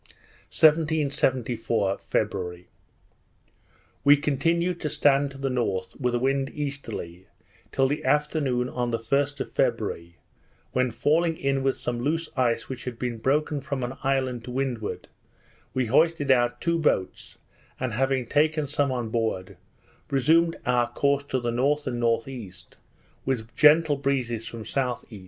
[0.49, 2.67] 1774 February
[4.03, 7.27] We continued to stand to the north, with the wind easterly,
[7.71, 10.17] till the afternoon on the first of February,
[10.71, 14.49] when falling in with some loose ice which had been broken from an island to
[14.49, 15.07] windward
[15.75, 17.37] we hoisted out two boats,
[17.79, 19.55] and having taken some on board,
[20.09, 21.59] resumed our course to the N.
[21.59, 22.51] and N.E.,
[23.23, 25.19] with gentle breezes from S.E.